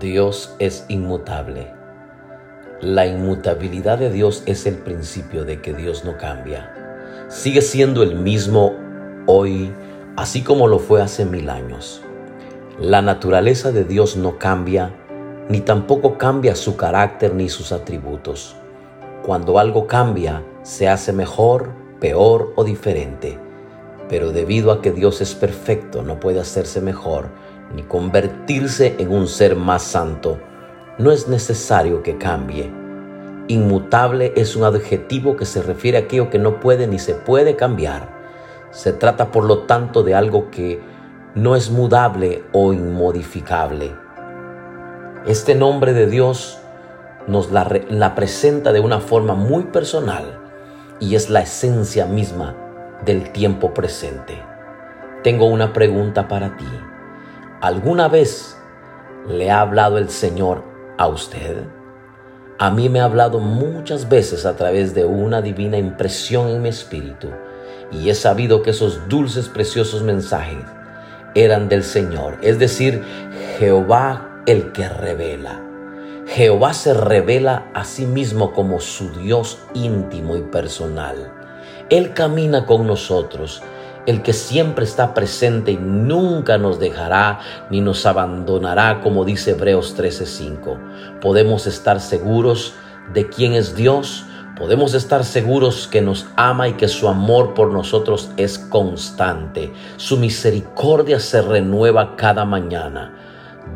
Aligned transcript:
Dios 0.00 0.54
es 0.58 0.84
inmutable. 0.88 1.72
La 2.80 3.06
inmutabilidad 3.06 3.96
de 3.98 4.10
Dios 4.10 4.42
es 4.44 4.66
el 4.66 4.74
principio 4.74 5.46
de 5.46 5.62
que 5.62 5.72
Dios 5.72 6.04
no 6.04 6.18
cambia. 6.18 7.26
Sigue 7.28 7.62
siendo 7.62 8.02
el 8.02 8.14
mismo 8.14 8.74
hoy, 9.26 9.72
así 10.16 10.42
como 10.42 10.68
lo 10.68 10.78
fue 10.78 11.00
hace 11.00 11.24
mil 11.24 11.48
años. 11.48 12.02
La 12.78 13.00
naturaleza 13.00 13.72
de 13.72 13.84
Dios 13.84 14.18
no 14.18 14.38
cambia, 14.38 14.94
ni 15.48 15.60
tampoco 15.60 16.18
cambia 16.18 16.54
su 16.54 16.76
carácter 16.76 17.34
ni 17.34 17.48
sus 17.48 17.72
atributos. 17.72 18.54
Cuando 19.24 19.58
algo 19.58 19.86
cambia, 19.86 20.42
se 20.62 20.88
hace 20.88 21.14
mejor, 21.14 21.70
peor 22.00 22.52
o 22.56 22.64
diferente. 22.64 23.45
Pero 24.08 24.30
debido 24.32 24.70
a 24.70 24.82
que 24.82 24.92
Dios 24.92 25.20
es 25.20 25.34
perfecto, 25.34 26.02
no 26.02 26.20
puede 26.20 26.40
hacerse 26.40 26.80
mejor 26.80 27.28
ni 27.74 27.82
convertirse 27.82 28.94
en 28.98 29.12
un 29.12 29.26
ser 29.26 29.56
más 29.56 29.82
santo. 29.82 30.38
No 30.98 31.10
es 31.10 31.28
necesario 31.28 32.02
que 32.02 32.16
cambie. 32.16 32.72
Inmutable 33.48 34.32
es 34.36 34.56
un 34.56 34.64
adjetivo 34.64 35.36
que 35.36 35.44
se 35.44 35.62
refiere 35.62 35.98
a 35.98 36.02
aquello 36.02 36.30
que 36.30 36.38
no 36.38 36.60
puede 36.60 36.86
ni 36.86 36.98
se 36.98 37.14
puede 37.14 37.56
cambiar. 37.56 38.14
Se 38.70 38.92
trata 38.92 39.30
por 39.30 39.44
lo 39.44 39.60
tanto 39.60 40.02
de 40.02 40.14
algo 40.14 40.50
que 40.50 40.80
no 41.34 41.56
es 41.56 41.70
mudable 41.70 42.44
o 42.52 42.72
inmodificable. 42.72 43.94
Este 45.26 45.54
nombre 45.54 45.92
de 45.92 46.06
Dios 46.06 46.58
nos 47.26 47.50
la, 47.50 47.68
la 47.88 48.14
presenta 48.14 48.72
de 48.72 48.80
una 48.80 49.00
forma 49.00 49.34
muy 49.34 49.64
personal 49.64 50.40
y 51.00 51.16
es 51.16 51.30
la 51.30 51.40
esencia 51.40 52.06
misma 52.06 52.65
del 53.04 53.30
tiempo 53.32 53.74
presente. 53.74 54.42
Tengo 55.22 55.46
una 55.46 55.72
pregunta 55.72 56.28
para 56.28 56.56
ti. 56.56 56.68
¿Alguna 57.60 58.08
vez 58.08 58.56
le 59.28 59.50
ha 59.50 59.60
hablado 59.60 59.98
el 59.98 60.08
Señor 60.08 60.62
a 60.98 61.08
usted? 61.08 61.64
A 62.58 62.70
mí 62.70 62.88
me 62.88 63.00
ha 63.00 63.04
hablado 63.04 63.38
muchas 63.38 64.08
veces 64.08 64.46
a 64.46 64.56
través 64.56 64.94
de 64.94 65.04
una 65.04 65.42
divina 65.42 65.76
impresión 65.76 66.48
en 66.48 66.62
mi 66.62 66.70
espíritu 66.70 67.28
y 67.92 68.08
he 68.08 68.14
sabido 68.14 68.62
que 68.62 68.70
esos 68.70 69.08
dulces, 69.08 69.48
preciosos 69.48 70.02
mensajes 70.02 70.64
eran 71.34 71.68
del 71.68 71.84
Señor, 71.84 72.38
es 72.40 72.58
decir, 72.58 73.02
Jehová 73.58 74.42
el 74.46 74.72
que 74.72 74.88
revela. 74.88 75.62
Jehová 76.26 76.72
se 76.72 76.94
revela 76.94 77.70
a 77.74 77.84
sí 77.84 78.06
mismo 78.06 78.52
como 78.52 78.80
su 78.80 79.10
Dios 79.10 79.58
íntimo 79.74 80.36
y 80.36 80.42
personal. 80.42 81.32
Él 81.88 82.14
camina 82.14 82.66
con 82.66 82.86
nosotros, 82.86 83.62
el 84.06 84.22
que 84.22 84.32
siempre 84.32 84.84
está 84.84 85.14
presente 85.14 85.70
y 85.70 85.76
nunca 85.76 86.58
nos 86.58 86.80
dejará 86.80 87.38
ni 87.70 87.80
nos 87.80 88.06
abandonará, 88.06 89.00
como 89.02 89.24
dice 89.24 89.52
Hebreos 89.52 89.94
13:5. 89.96 90.78
Podemos 91.20 91.68
estar 91.68 92.00
seguros 92.00 92.74
de 93.12 93.28
quién 93.28 93.52
es 93.52 93.76
Dios, 93.76 94.24
podemos 94.56 94.94
estar 94.94 95.24
seguros 95.24 95.86
que 95.86 96.02
nos 96.02 96.26
ama 96.34 96.66
y 96.66 96.72
que 96.72 96.88
su 96.88 97.06
amor 97.06 97.54
por 97.54 97.72
nosotros 97.72 98.30
es 98.36 98.58
constante. 98.58 99.72
Su 99.96 100.16
misericordia 100.16 101.20
se 101.20 101.40
renueva 101.40 102.16
cada 102.16 102.44
mañana. 102.44 103.14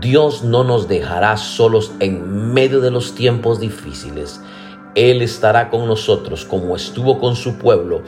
Dios 0.00 0.44
no 0.44 0.62
nos 0.62 0.86
dejará 0.86 1.36
solos 1.36 1.92
en 1.98 2.52
medio 2.52 2.80
de 2.80 2.92
los 2.92 3.16
tiempos 3.16 3.58
difíciles. 3.58 4.40
Él 4.96 5.22
estará 5.22 5.70
con 5.70 5.86
nosotros 5.86 6.44
como 6.44 6.74
estuvo 6.74 7.20
con 7.20 7.36
su 7.36 7.58
pueblo 7.58 8.02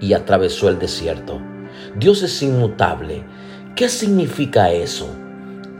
y 0.00 0.12
atravesó 0.12 0.68
el 0.68 0.78
desierto. 0.78 1.40
Dios 1.96 2.22
es 2.22 2.40
inmutable. 2.42 3.24
¿Qué 3.74 3.88
significa 3.88 4.70
eso? 4.70 5.08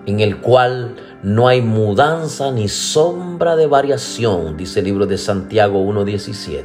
En 0.06 0.18
el 0.18 0.38
cual 0.38 0.96
no 1.22 1.46
hay 1.46 1.62
mudanza 1.62 2.50
ni 2.50 2.66
sombra 2.66 3.54
de 3.54 3.68
variación, 3.68 4.56
dice 4.56 4.80
el 4.80 4.86
libro 4.86 5.06
de 5.06 5.18
Santiago 5.18 5.80
1.17. 5.84 6.64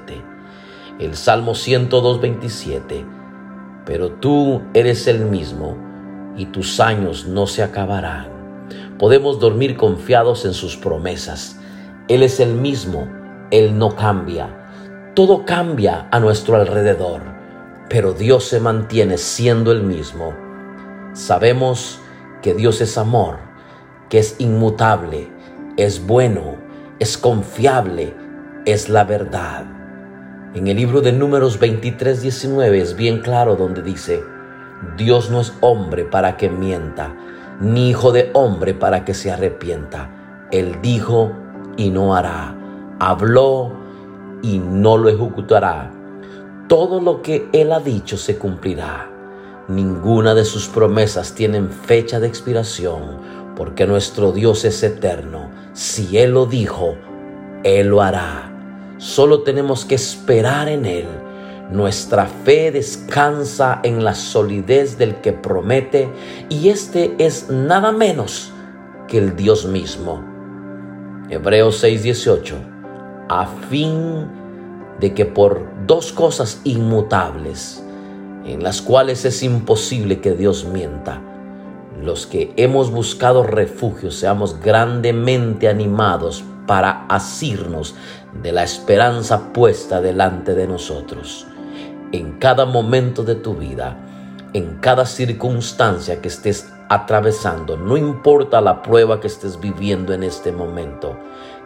El 0.99 1.15
Salmo 1.15 1.51
102.27. 1.51 3.05
Pero 3.85 4.13
tú 4.13 4.63
eres 4.73 5.05
el 5.05 5.25
mismo 5.25 5.77
y 6.35 6.47
tus 6.47 6.79
años 6.79 7.27
no 7.27 7.45
se 7.45 7.61
acabarán 7.61 8.39
podemos 8.99 9.39
dormir 9.39 9.77
confiados 9.77 10.45
en 10.45 10.53
sus 10.53 10.75
promesas. 10.75 11.57
Él 12.09 12.21
es 12.21 12.39
el 12.39 12.53
mismo, 12.53 13.07
Él 13.51 13.77
no 13.77 13.95
cambia. 13.95 15.11
Todo 15.15 15.45
cambia 15.45 16.07
a 16.11 16.19
nuestro 16.19 16.55
alrededor, 16.55 17.21
pero 17.89 18.13
Dios 18.13 18.45
se 18.45 18.59
mantiene 18.59 19.17
siendo 19.17 19.71
el 19.71 19.83
mismo. 19.83 20.33
Sabemos 21.13 21.99
que 22.41 22.53
Dios 22.53 22.79
es 22.81 22.97
amor, 22.97 23.37
que 24.09 24.19
es 24.19 24.35
inmutable, 24.39 25.29
es 25.77 26.05
bueno, 26.05 26.57
es 26.99 27.17
confiable, 27.17 28.13
es 28.65 28.89
la 28.89 29.03
verdad. 29.03 29.65
En 30.53 30.67
el 30.67 30.77
libro 30.77 31.01
de 31.01 31.11
Números 31.11 31.59
23, 31.59 32.21
19 32.21 32.81
es 32.81 32.95
bien 32.95 33.21
claro 33.21 33.55
donde 33.55 33.81
dice, 33.81 34.23
Dios 34.97 35.29
no 35.29 35.41
es 35.41 35.53
hombre 35.61 36.05
para 36.05 36.37
que 36.37 36.49
mienta, 36.49 37.15
ni 37.59 37.89
hijo 37.89 38.11
de 38.11 38.29
hombre 38.33 38.73
para 38.73 39.05
que 39.05 39.13
se 39.13 39.31
arrepienta. 39.31 40.09
Él 40.51 40.77
dijo 40.81 41.31
y 41.77 41.89
no 41.89 42.15
hará, 42.15 42.58
habló 42.99 43.71
y 44.41 44.59
no 44.59 44.97
lo 44.97 45.09
ejecutará. 45.09 45.91
Todo 46.67 47.01
lo 47.01 47.21
que 47.21 47.47
Él 47.53 47.71
ha 47.71 47.79
dicho 47.79 48.17
se 48.17 48.37
cumplirá. 48.37 49.09
Ninguna 49.67 50.33
de 50.35 50.45
sus 50.45 50.67
promesas 50.67 51.33
tienen 51.33 51.69
fecha 51.69 52.19
de 52.19 52.27
expiración, 52.27 53.19
porque 53.55 53.85
nuestro 53.87 54.31
Dios 54.31 54.65
es 54.65 54.83
eterno. 54.83 55.49
Si 55.73 56.17
Él 56.17 56.31
lo 56.31 56.45
dijo, 56.45 56.95
Él 57.63 57.87
lo 57.87 58.01
hará. 58.01 58.51
Solo 58.97 59.43
tenemos 59.43 59.85
que 59.85 59.95
esperar 59.95 60.67
en 60.69 60.85
Él 60.85 61.07
nuestra 61.71 62.25
fe 62.25 62.71
descansa 62.71 63.79
en 63.83 64.03
la 64.03 64.15
solidez 64.15 64.97
del 64.97 65.21
que 65.21 65.33
promete 65.33 66.09
y 66.49 66.69
este 66.69 67.13
es 67.19 67.51
nada 67.51 67.91
menos 67.91 68.51
que 69.07 69.19
el 69.19 69.35
Dios 69.35 69.65
mismo. 69.65 70.23
Hebreos 71.29 71.83
6:18, 71.83 72.78
a 73.29 73.45
fin 73.45 74.27
de 74.99 75.13
que 75.13 75.25
por 75.25 75.65
dos 75.85 76.11
cosas 76.11 76.61
inmutables, 76.65 77.83
en 78.45 78.63
las 78.63 78.81
cuales 78.81 79.23
es 79.23 79.43
imposible 79.43 80.19
que 80.19 80.33
Dios 80.33 80.65
mienta, 80.65 81.21
los 82.01 82.25
que 82.25 82.53
hemos 82.57 82.91
buscado 82.91 83.43
refugio 83.43 84.11
seamos 84.11 84.59
grandemente 84.59 85.67
animados 85.67 86.43
para 86.65 87.05
asirnos 87.07 87.95
de 88.41 88.51
la 88.51 88.63
esperanza 88.63 89.53
puesta 89.53 90.01
delante 90.01 90.55
de 90.55 90.67
nosotros. 90.67 91.47
En 92.11 92.39
cada 92.39 92.65
momento 92.65 93.23
de 93.23 93.35
tu 93.35 93.55
vida, 93.55 93.97
en 94.53 94.77
cada 94.77 95.05
circunstancia 95.05 96.21
que 96.21 96.27
estés 96.27 96.71
atravesando, 96.89 97.77
no 97.77 97.97
importa 97.97 98.61
la 98.61 98.81
prueba 98.81 99.19
que 99.19 99.27
estés 99.27 99.59
viviendo 99.59 100.13
en 100.13 100.23
este 100.23 100.51
momento, 100.51 101.17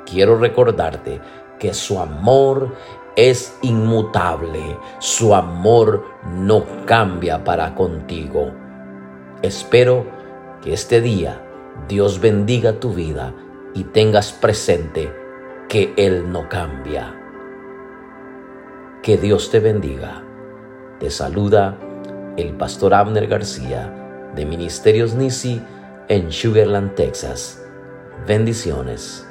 quiero 0.05 0.37
recordarte 0.37 1.21
que 1.63 1.73
su 1.73 1.97
amor 1.97 2.75
es 3.15 3.57
inmutable, 3.61 4.77
su 4.99 5.33
amor 5.33 6.03
no 6.29 6.65
cambia 6.85 7.41
para 7.45 7.73
contigo. 7.73 8.51
Espero 9.41 10.05
que 10.61 10.73
este 10.73 10.99
día 10.99 11.41
Dios 11.87 12.19
bendiga 12.19 12.81
tu 12.81 12.91
vida 12.91 13.33
y 13.73 13.85
tengas 13.85 14.33
presente 14.33 15.09
que 15.69 15.93
Él 15.95 16.29
no 16.33 16.49
cambia. 16.49 17.17
Que 19.01 19.15
Dios 19.15 19.49
te 19.49 19.61
bendiga. 19.61 20.21
Te 20.99 21.09
saluda 21.09 21.77
el 22.35 22.57
pastor 22.57 22.93
Abner 22.93 23.27
García 23.27 24.31
de 24.35 24.45
Ministerios 24.45 25.13
Nisi 25.13 25.61
en 26.09 26.29
Sugarland, 26.29 26.93
Texas. 26.95 27.63
Bendiciones. 28.27 29.25